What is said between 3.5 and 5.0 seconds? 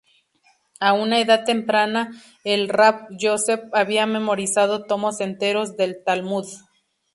había memorizado